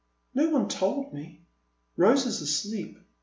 [0.33, 1.45] No one told me.
[1.95, 2.97] Rose is asleep.